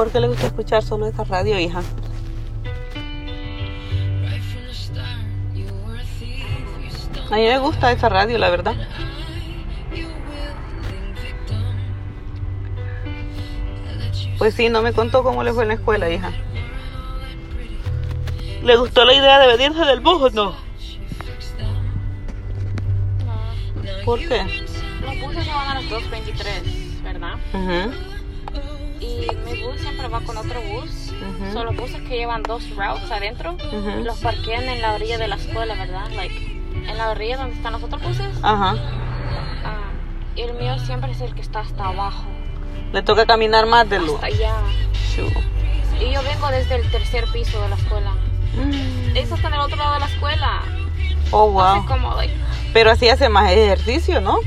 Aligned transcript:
¿Por 0.00 0.10
qué 0.10 0.18
le 0.18 0.28
gusta 0.28 0.46
escuchar 0.46 0.82
solo 0.82 1.06
esta 1.06 1.24
radio, 1.24 1.58
hija? 1.58 1.82
A 7.30 7.36
mí 7.36 7.42
me 7.42 7.58
gusta 7.58 7.92
esa 7.92 8.08
radio, 8.08 8.38
la 8.38 8.48
verdad. 8.48 8.74
Pues 14.38 14.54
sí, 14.54 14.70
no 14.70 14.80
me 14.80 14.94
contó 14.94 15.22
cómo 15.22 15.44
le 15.44 15.52
fue 15.52 15.64
en 15.64 15.68
la 15.68 15.74
escuela, 15.74 16.08
hija. 16.08 16.32
¿Le 18.62 18.76
gustó 18.76 19.04
la 19.04 19.12
idea 19.12 19.38
de 19.38 19.48
venirse 19.48 19.84
del 19.84 20.00
bus 20.00 20.22
o 20.22 20.30
no? 20.30 20.54
No, 23.26 24.04
¿Por 24.06 24.18
qué? 24.20 24.46
los 25.02 25.20
buses 25.20 25.44
se 25.44 25.52
van 25.52 25.68
a 25.68 25.74
las 25.74 25.84
2.23, 25.84 27.02
¿verdad? 27.02 27.34
Ujú, 27.52 28.09
Y 29.00 29.26
mi 29.46 29.62
bus 29.62 29.80
siempre 29.80 30.08
va 30.08 30.20
con 30.20 30.36
otro 30.36 30.60
bus. 30.60 31.12
Ujú. 31.12 31.52
Son 31.52 31.66
los 31.66 31.76
buses 31.76 32.00
que 32.02 32.18
llevan 32.18 32.42
dos 32.42 32.62
routes 32.76 33.10
adentro. 33.10 33.52
Ujú. 33.54 34.04
Los 34.04 34.18
parquean 34.18 34.68
en 34.68 34.82
la 34.82 34.94
orilla 34.94 35.18
de 35.18 35.28
la 35.28 35.36
escuela, 35.36 35.74
¿verdad? 35.74 36.10
Like, 36.14 36.34
en 36.86 36.98
la 36.98 37.10
orilla 37.10 37.38
donde 37.38 37.56
están 37.56 37.72
los 37.72 37.82
otros 37.82 38.02
buses. 38.02 38.26
Ajá. 38.42 38.74
Ah, 39.64 39.90
y 40.36 40.42
el 40.42 40.54
mío 40.54 40.78
siempre 40.80 41.12
es 41.12 41.20
el 41.20 41.34
que 41.34 41.40
está 41.40 41.60
hasta 41.60 41.86
abajo. 41.86 42.24
Le 42.92 43.02
toca 43.02 43.24
caminar 43.26 43.66
más 43.66 43.88
del 43.88 44.02
bus. 44.02 44.14
Hasta 44.16 44.26
allá. 44.26 44.54
Y 46.00 46.12
yo 46.12 46.22
vengo 46.22 46.48
desde 46.48 46.76
el 46.76 46.90
tercer 46.90 47.24
piso 47.32 47.60
de 47.62 47.68
la 47.68 47.76
escuela. 47.76 48.12
Mm. 48.54 49.16
Eso 49.16 49.34
está 49.34 49.48
en 49.48 49.54
el 49.54 49.60
otro 49.60 49.76
lado 49.76 49.94
de 49.94 50.00
la 50.00 50.06
escuela. 50.06 50.62
Oh, 51.30 51.60
Así 51.60 51.78
wow. 51.80 51.86
como, 51.86 52.14
like, 52.16 52.34
Pero 52.72 52.90
así 52.90 53.08
hace 53.08 53.28
más 53.28 53.50
ejercicio, 53.50 54.20
¿no? 54.20 54.38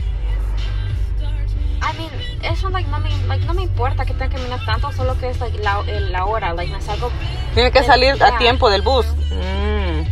Eso 2.44 2.70
like, 2.70 2.90
no, 2.90 3.00
me, 3.00 3.10
like, 3.28 3.46
no 3.46 3.54
me 3.54 3.64
importa 3.64 4.06
que 4.06 4.14
tenga 4.14 4.28
que 4.30 4.36
caminar 4.36 4.60
tanto, 4.66 4.92
solo 4.92 5.18
que 5.18 5.30
es 5.30 5.40
like, 5.40 5.58
la, 5.60 5.82
la 5.84 6.26
hora. 6.26 6.54
Like, 6.54 6.72
me 6.74 6.82
salgo 6.82 7.10
Tiene 7.54 7.72
que 7.72 7.84
salir 7.84 8.22
a 8.22 8.31
ya. 8.31 8.38
tiempo 8.38 8.70
del 8.70 8.81
bus. 8.81 9.06
Mm. 9.31 10.04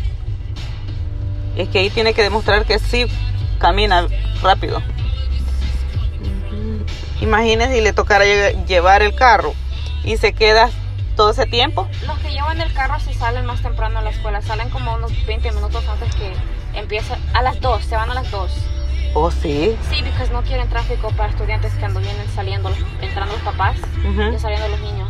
Es 1.58 1.68
que 1.70 1.80
ahí 1.80 1.90
tiene 1.90 2.14
que 2.14 2.24
demostrar 2.24 2.66
que 2.66 2.80
sí 2.80 3.06
camina 3.60 4.08
rápido. 4.42 4.78
Ujú. 6.22 6.86
Imagínese 7.22 7.74
si 7.76 7.82
le 7.82 7.94
tocara 7.94 8.26
lle- 8.26 8.66
llevar 8.66 9.02
el 9.02 9.14
carro 9.16 9.54
y 10.04 10.18
se 10.18 10.34
queda 10.34 10.70
todo 11.16 11.32
ese 11.32 11.46
tiempo. 11.46 11.88
Los 12.08 12.18
que 12.20 12.32
llevan 12.32 12.62
el 12.62 12.72
carro 12.74 13.00
se 13.00 13.14
salen 13.14 13.46
más 13.46 13.62
temprano 13.62 14.00
a 14.00 14.02
la 14.02 14.10
escuela, 14.12 14.42
salen 14.42 14.70
como 14.70 14.94
unos 14.96 15.12
20 15.26 15.52
minutos 15.52 15.84
antes 15.88 16.16
que 16.16 16.34
empieza. 16.74 17.18
A 17.34 17.42
las 17.42 17.60
2, 17.60 17.84
se 17.84 17.96
van 17.96 18.10
a 18.10 18.14
las 18.14 18.32
2. 18.32 18.52
Oh, 19.14 19.30
sí. 19.30 19.76
Sí, 19.92 20.04
porque 20.04 20.32
no 20.34 20.42
quieren 20.44 20.70
tráfico 20.70 21.10
para 21.18 21.30
estudiantes 21.30 21.74
que 21.74 21.80
cuando 21.82 22.00
vienen 22.00 22.26
saliendo, 22.34 22.72
entrando 23.02 23.34
los 23.34 23.42
papás 23.44 23.76
y 24.04 24.40
saliendo 24.40 24.68
los 24.70 24.80
niños. 24.80 25.10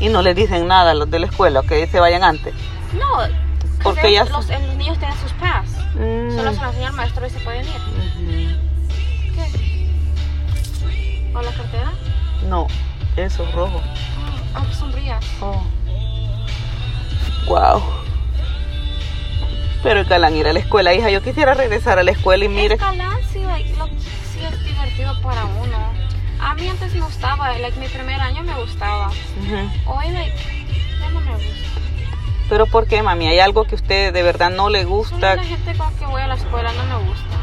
Y 0.00 0.08
no 0.08 0.22
les 0.22 0.36
dicen 0.36 0.66
nada 0.68 0.92
a 0.92 0.94
los 0.94 1.10
de 1.10 1.18
la 1.18 1.26
escuela, 1.26 1.62
que 1.62 1.86
se 1.86 1.98
vayan 2.00 2.22
antes. 2.22 2.54
No, 2.98 3.06
Porque 3.82 4.12
ya- 4.12 4.24
los, 4.24 4.48
los 4.48 4.60
niños 4.76 4.98
tienen 4.98 5.16
sus 5.18 5.32
pass. 5.32 5.66
Mm. 5.94 6.30
Solo 6.36 6.50
se 6.52 6.60
los 6.60 6.68
enseña 6.68 6.88
el 6.88 6.92
maestro 6.94 7.26
y 7.26 7.30
se 7.30 7.38
pueden 7.40 7.64
ir. 7.66 8.60
¿Qué? 9.34 9.90
¿O 11.34 11.42
la 11.42 11.50
cartera? 11.52 11.92
No, 12.48 12.66
eso 13.16 13.42
es 13.44 13.52
rojo. 13.52 13.80
Ah, 14.54 14.62
pues 14.64 14.76
sombrías. 14.76 15.24
Oh. 15.40 15.62
Wow. 17.48 17.82
Pero 19.82 20.00
es 20.00 20.08
galán 20.08 20.36
ir 20.36 20.46
a 20.46 20.52
la 20.52 20.60
escuela, 20.60 20.94
hija. 20.94 21.10
Yo 21.10 21.20
quisiera 21.22 21.54
regresar 21.54 21.98
a 21.98 22.02
la 22.04 22.12
escuela 22.12 22.44
y 22.44 22.48
mire. 22.48 22.74
Es 22.76 22.80
lo- 22.80 22.86
sí 24.50 24.54
es 24.54 24.64
divertido 24.64 25.20
para 25.22 25.44
uno. 25.44 25.92
A 26.40 26.54
mí 26.54 26.68
antes 26.68 26.92
me 26.94 27.00
gustaba, 27.00 27.56
like, 27.58 27.78
mi 27.78 27.88
primer 27.88 28.20
año 28.20 28.42
me 28.42 28.54
gustaba. 28.54 29.08
Ujú. 29.08 29.70
Hoy, 29.92 30.10
like, 30.10 30.34
ya 31.00 31.10
no 31.10 31.20
me 31.20 31.32
gusta. 31.32 31.50
Pero 32.48 32.66
¿por 32.66 32.86
qué, 32.86 33.02
mami? 33.02 33.26
¿Hay 33.26 33.40
algo 33.40 33.64
que 33.64 33.74
usted 33.74 34.12
de 34.12 34.22
verdad 34.22 34.50
no 34.50 34.68
le 34.68 34.82
Solo 34.82 34.96
gusta? 34.96 35.36
la 35.36 35.44
gente 35.44 35.74
con 35.76 35.94
que 35.96 36.04
voy 36.06 36.20
a 36.20 36.26
la 36.28 36.34
escuela 36.34 36.70
no 36.72 36.84
me 37.00 37.08
gusta. 37.08 37.36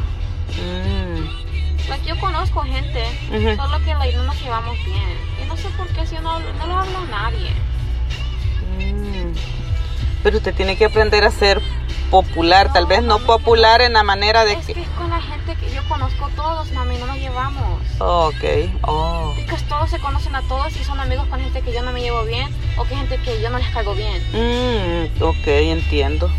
Mm. 0.61 1.89
Like, 1.89 2.05
yo 2.07 2.19
conozco 2.19 2.61
gente, 2.61 3.03
Ujú. 3.29 3.55
solo 3.55 3.83
que 3.83 3.93
like, 3.95 4.15
no 4.15 4.23
nos 4.23 4.39
llevamos 4.41 4.77
bien. 4.85 5.17
Y 5.43 5.47
no 5.47 5.57
sé 5.57 5.69
por 5.69 5.87
qué, 5.87 6.05
si 6.05 6.15
yo 6.15 6.21
no, 6.21 6.39
no 6.39 6.67
lo 6.67 6.77
hablo 6.77 6.97
a 6.99 7.05
nadie. 7.07 7.49
Mm. 8.77 9.33
Pero 10.23 10.37
usted 10.37 10.53
tiene 10.53 10.77
que 10.77 10.85
aprender 10.85 11.23
a 11.23 11.31
ser 11.31 11.59
popular, 12.11 12.71
tal 12.73 12.85
vez 12.85 13.01
no 13.01 13.19
popular 13.19 13.81
en 13.81 13.93
la 13.93 14.03
manera 14.03 14.43
de 14.45 14.53
Es 14.53 14.67
que 14.67 14.73
que... 14.73 14.81
es 14.81 14.89
con 14.89 15.09
la 15.09 15.21
gente 15.21 15.55
que 15.55 15.73
yo 15.73 15.81
conozco 15.87 16.29
todos, 16.35 16.71
mami, 16.73 16.97
no 16.97 17.07
nos 17.07 17.17
llevamos. 17.17 17.81
Ok, 17.99 18.43
oh. 18.83 19.33
Porque 19.35 19.63
todos 19.67 19.89
se 19.89 19.97
conocen 19.99 20.35
a 20.35 20.41
todos 20.43 20.75
y 20.75 20.83
son 20.83 20.99
amigos 20.99 21.25
con 21.27 21.39
gente 21.39 21.61
que 21.61 21.73
yo 21.73 21.81
no 21.81 21.91
me 21.93 22.01
llevo 22.01 22.23
bien 22.25 22.53
o 22.77 22.83
que 22.83 22.95
gente 22.95 23.17
que 23.17 23.41
yo 23.41 23.49
no 23.49 23.57
les 23.57 23.67
caigo 23.69 23.95
bien. 23.95 24.21
Mm, 24.33 25.23
ok, 25.23 25.47
entiendo. 25.47 26.29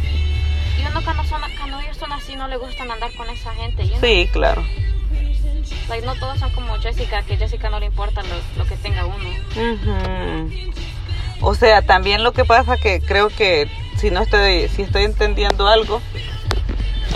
Y 0.79 0.87
uno 0.87 1.03
cuando, 1.03 1.25
son, 1.25 1.41
cuando 1.59 1.81
ellos 1.81 1.97
son 1.97 2.13
así 2.13 2.37
no 2.37 2.47
le 2.47 2.59
gustan 2.59 2.91
andar 2.91 3.11
con 3.17 3.29
esa 3.31 3.53
gente. 3.55 3.91
Sí, 4.01 4.29
claro. 4.31 4.63
Like, 5.89 6.07
no 6.07 6.15
todos 6.17 6.39
son 6.39 6.51
como 6.51 6.77
Jessica, 6.79 7.23
que 7.23 7.37
Jessica 7.37 7.71
no 7.71 7.81
le 7.81 7.87
importa 7.87 8.23
lo, 8.23 8.63
lo 8.63 8.69
que 8.69 8.77
tenga 8.77 9.07
uno. 9.07 9.29
Ujú. 9.57 10.71
O 11.41 11.55
sea, 11.55 11.83
también 11.83 12.23
lo 12.23 12.33
que 12.33 12.45
pasa 12.45 12.77
que 12.77 13.01
creo 13.01 13.29
que 13.29 13.69
si 14.03 14.11
no 14.11 14.21
estoy, 14.21 14.69
si 14.69 14.83
estoy 14.83 15.05
entendiendo 15.05 15.69
algo, 15.69 16.03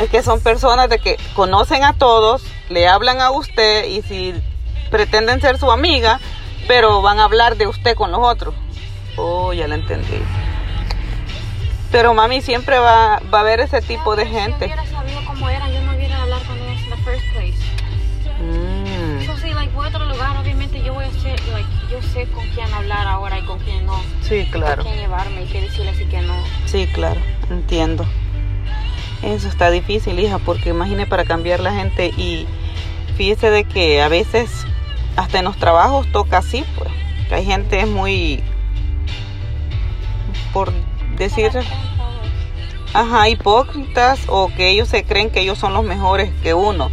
es 0.01 0.09
que 0.09 0.23
son 0.23 0.41
personas 0.41 0.89
de 0.89 0.99
que 1.01 1.17
conocen 1.35 1.83
a 1.85 1.93
todos, 1.95 2.43
le 2.69 2.87
hablan 2.89 3.21
a 3.21 3.33
usted 3.33 3.87
y 3.89 4.03
si 4.03 4.33
pretenden 4.91 5.41
ser 5.41 5.59
su 5.59 5.71
amiga, 5.73 6.21
pero 6.69 7.03
van 7.03 7.19
a 7.19 7.25
hablar 7.25 7.57
de 7.57 7.67
usted 7.67 7.97
con 7.97 8.13
los 8.13 8.21
otros. 8.23 8.55
Oh, 9.17 9.53
ya 9.53 9.67
lo 9.67 9.75
entendí. 9.75 10.23
Pero 11.91 12.15
mami 12.15 12.41
siempre 12.41 12.79
va, 12.79 13.21
va 13.35 13.39
a 13.39 13.41
haber 13.41 13.61
ese 13.61 13.83
tipo 13.83 14.15
de 14.15 14.25
Si 14.27 14.31
gente. 14.31 14.67
hubiera 14.67 14.87
sabido 14.87 15.21
cómo 15.27 15.49
eran, 15.49 15.73
yo 15.73 15.81
no 15.83 15.93
hubiera 15.97 16.23
hablar 16.23 16.43
con 16.45 16.57
ellos 16.59 16.83
en 16.85 16.91
the 16.91 16.97
first 17.03 17.25
place. 17.33 17.57
Mm, 18.41 19.27
So, 19.27 19.37
si 19.39 19.53
like, 19.55 19.73
voy 19.75 19.87
a 19.87 19.89
otro 19.89 20.05
lugar, 20.05 20.37
obviamente 20.37 20.83
yo 20.83 20.95
voy 20.95 21.05
a 21.07 21.11
ser, 21.23 21.41
like, 21.49 21.69
yo 21.91 22.01
sé 22.13 22.27
con 22.31 22.47
quién 22.51 22.73
hablar 22.73 23.07
ahora 23.09 23.39
y 23.39 23.43
con 23.45 23.59
quién 23.61 23.87
no. 23.87 24.01
sí, 24.23 24.47
claro. 24.53 24.83
Con 24.85 24.93
quién 24.93 25.05
llevarme 25.05 25.43
y 25.43 25.47
qué 25.47 25.63
decirles 25.63 26.01
y 26.01 26.05
qué 26.07 26.21
no. 26.21 26.35
Sí, 26.77 26.87
claro, 26.93 27.19
entiendo. 27.49 28.05
Eso 29.23 29.49
está 29.49 29.71
difícil, 29.71 30.19
hija, 30.21 30.37
porque 30.37 30.69
imagine 30.69 31.07
para 31.07 31.25
cambiar 31.25 31.61
la 31.61 31.73
gente 31.73 32.09
y 32.09 32.47
fíjese 33.17 33.49
de 33.49 33.65
que 33.65 34.03
a 34.03 34.09
veces 34.09 34.67
hasta 35.17 35.39
en 35.39 35.47
los 35.47 35.57
trabajos 35.57 36.07
toca 36.13 36.37
así, 36.37 36.67
pues. 36.77 36.91
Hay 37.31 37.47
gente 37.47 37.87
muy, 37.87 38.43
por 40.53 40.71
decir, 41.17 41.51
ajá, 42.93 43.31
hipócritas 43.31 44.21
o 44.29 44.49
que 44.55 44.69
ellos 44.69 44.89
se 44.89 45.03
creen 45.03 45.31
que 45.31 45.41
ellos 45.41 45.57
son 45.57 45.73
los 45.73 45.83
mejores 45.83 46.31
que 46.43 46.53
uno. 46.53 46.91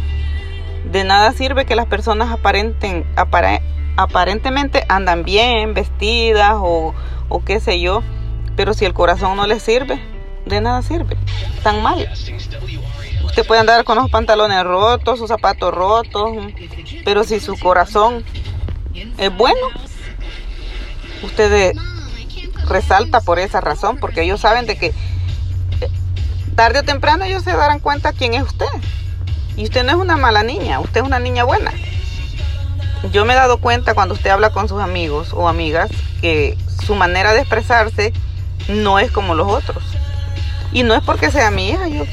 De 0.90 1.04
nada 1.04 1.30
sirve 1.32 1.66
que 1.66 1.76
las 1.76 1.84
personas 1.84 2.30
aparenten, 2.32 3.04
apare- 3.16 3.60
aparentemente 3.98 4.82
andan 4.88 5.24
bien 5.24 5.74
vestidas 5.74 6.54
o, 6.56 6.94
o 7.28 7.44
qué 7.44 7.60
sé 7.60 7.80
yo, 7.80 8.02
pero 8.56 8.74
si 8.74 8.84
el 8.84 8.94
corazón 8.94 9.36
no 9.36 9.46
les 9.46 9.62
sirve, 9.62 10.00
de 10.46 10.60
nada 10.60 10.82
sirve. 10.82 11.16
Están 11.56 11.82
mal. 11.82 12.08
Usted 13.24 13.46
puede 13.46 13.60
andar 13.60 13.84
con 13.84 13.96
los 13.96 14.10
pantalones 14.10 14.62
rotos, 14.64 15.18
sus 15.18 15.28
zapatos 15.28 15.74
rotos, 15.74 16.30
pero 17.04 17.24
si 17.24 17.40
su 17.40 17.58
corazón 17.58 18.24
es 19.18 19.36
bueno, 19.36 19.68
usted 21.22 21.74
resalta 22.68 23.20
por 23.20 23.38
esa 23.38 23.60
razón, 23.60 23.98
porque 23.98 24.22
ellos 24.22 24.40
saben 24.40 24.66
de 24.66 24.76
que 24.76 24.86
eh, 24.86 25.90
tarde 26.54 26.80
o 26.80 26.82
temprano 26.82 27.24
ellos 27.24 27.42
se 27.42 27.52
darán 27.52 27.80
cuenta 27.80 28.12
quién 28.12 28.34
es 28.34 28.42
usted. 28.42 28.66
Y 29.56 29.64
usted 29.64 29.84
no 29.84 29.90
es 29.90 29.96
una 29.96 30.16
mala 30.16 30.42
niña, 30.42 30.80
usted 30.80 31.00
es 31.00 31.06
una 31.06 31.18
niña 31.18 31.44
buena. 31.44 31.72
Yo 33.12 33.24
me 33.24 33.34
he 33.34 33.36
dado 33.36 33.58
cuenta 33.58 33.94
cuando 33.94 34.14
usted 34.14 34.30
habla 34.30 34.50
con 34.50 34.68
sus 34.68 34.80
amigos 34.80 35.32
o 35.32 35.48
amigas 35.48 35.90
que 36.20 36.56
su 36.84 36.94
manera 36.94 37.32
de 37.32 37.40
expresarse 37.40 38.12
no 38.68 38.98
es 38.98 39.10
como 39.10 39.34
los 39.34 39.48
otros. 39.48 39.82
Y 40.72 40.82
no 40.82 40.94
es 40.94 41.02
porque 41.02 41.30
sea 41.30 41.50
mi 41.50 41.68
hija, 41.68 41.88
yo, 41.88 42.04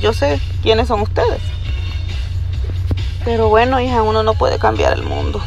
yo 0.00 0.12
sé 0.12 0.40
quiénes 0.62 0.88
son 0.88 1.00
ustedes. 1.00 1.40
Pero 3.24 3.48
bueno, 3.48 3.80
hija, 3.80 4.02
uno 4.02 4.22
no 4.22 4.34
puede 4.34 4.58
cambiar 4.58 4.92
el 4.92 5.04
mundo. 5.04 5.40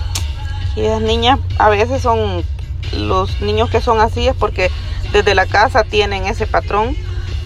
Y 0.75 0.83
las 0.83 1.01
niñas 1.01 1.39
a 1.57 1.69
veces 1.69 2.01
son, 2.01 2.43
los 2.93 3.41
niños 3.41 3.69
que 3.69 3.81
son 3.81 3.99
así 3.99 4.27
es 4.27 4.35
porque 4.35 4.71
desde 5.11 5.35
la 5.35 5.45
casa 5.45 5.83
tienen 5.83 6.25
ese 6.25 6.47
patrón 6.47 6.95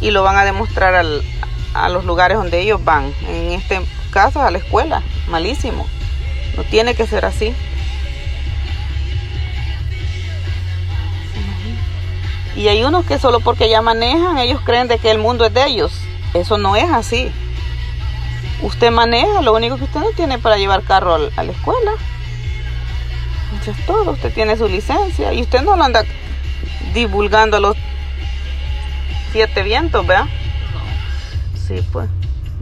y 0.02 0.12
lo 0.12 0.24
van 0.24 0.38
a 0.38 0.46
demostrar 0.46 0.96
al, 0.96 1.24
a 1.74 1.90
los 1.90 2.06
lugares 2.06 2.38
donde 2.38 2.60
ellos 2.60 2.84
van. 2.84 3.14
En 3.28 3.52
este 3.52 3.82
caso, 4.12 4.42
a 4.42 4.52
la 4.52 4.58
escuela. 4.58 5.02
Malísimo. 5.28 5.88
No 6.56 6.64
tiene 6.64 6.96
que 6.96 7.08
ser 7.08 7.26
así. 7.26 7.54
Y 12.56 12.68
hay 12.68 12.84
unos 12.84 13.06
que 13.06 13.20
solo 13.20 13.40
porque 13.40 13.70
ya 13.70 13.82
manejan, 13.82 14.38
ellos 14.38 14.62
creen 14.64 14.88
de 14.88 14.98
que 14.98 15.12
el 15.12 15.20
mundo 15.20 15.46
es 15.46 15.54
de 15.54 15.66
ellos. 15.66 15.92
Eso 16.34 16.58
no 16.58 16.76
es 16.76 16.90
así. 16.90 17.32
Usted 18.62 18.92
maneja, 18.92 19.42
lo 19.42 19.54
único 19.54 19.78
que 19.78 19.86
usted 19.86 20.00
no 20.00 20.12
tiene 20.12 20.38
para 20.38 20.58
llevar 20.58 20.84
carro 20.84 21.16
a 21.16 21.44
la 21.44 21.52
escuela. 21.52 21.92
Eso 23.62 23.72
es 23.72 23.86
todo. 23.86 24.12
Usted 24.12 24.34
tiene 24.34 24.58
su 24.58 24.68
licencia 24.68 25.34
y 25.34 25.42
usted 25.42 25.62
no 25.62 25.76
lo 25.76 25.84
anda 25.84 26.04
divulgando 26.94 27.58
a 27.58 27.60
los 27.60 27.78
siete 29.32 29.64
vientos, 29.64 30.06
¿verdad? 30.06 30.26
No. 30.26 31.60
Sí, 31.60 31.84
pues. 31.92 32.10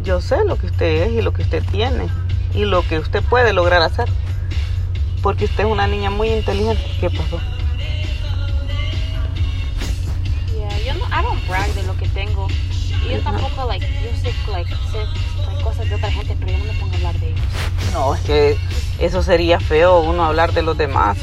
Yo 0.04 0.22
sé 0.22 0.46
lo 0.46 0.58
que 0.58 0.68
usted 0.68 1.04
es 1.04 1.14
y 1.14 1.22
lo 1.22 1.34
que 1.34 1.42
usted 1.42 1.64
tiene 1.72 2.08
y 2.54 2.66
lo 2.66 2.82
que 2.88 3.00
usted 3.00 3.24
puede 3.24 3.52
lograr 3.54 3.82
hacer. 3.82 4.08
Porque 5.22 5.46
usted 5.46 5.66
es 5.66 5.70
una 5.70 5.88
niña 5.88 6.10
muy 6.10 6.30
inteligente. 6.30 6.84
¿Qué 7.00 7.10
pasó? 7.10 7.40
Brag 11.48 11.74
de 11.74 11.84
lo 11.84 11.96
que 11.98 12.08
tengo. 12.10 12.48
Y 13.06 13.14
yo 13.14 13.20
tampoco, 13.22 13.66
like, 13.68 13.86
yo 13.86 14.10
sé, 14.22 14.34
like, 14.52 14.70
sé 14.92 15.64
cosas 15.64 15.90
de 15.90 15.96
otra 15.96 16.12
gente, 16.12 16.36
pero 16.40 16.52
yo 16.52 16.58
no 16.60 16.66
me 16.66 16.80
pongo 16.80 16.94
a 16.94 16.96
hablar 16.96 17.20
de 17.20 17.28
ellos. 17.28 17.46
No, 17.94 18.16
es 18.16 18.22
que 18.22 18.58
eso 19.00 19.22
sería 19.24 19.60
feo 19.60 20.00
uno 20.00 20.24
hablar 20.24 20.54
de 20.54 20.62
los 20.62 20.78
demás. 20.78 21.18